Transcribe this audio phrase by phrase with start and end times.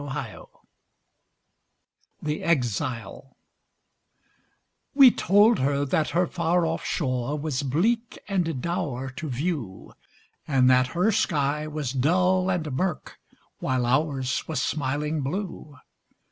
[0.03, 0.45] 119
[2.23, 3.37] THE EXILE
[4.95, 9.93] We told her that her far off shore was bleak and dour to view,
[10.47, 13.19] And that her sky was dull and mirk
[13.59, 15.77] while ours was smiling blue.